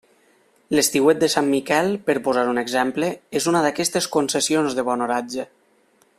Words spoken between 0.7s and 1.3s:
L'estiuet de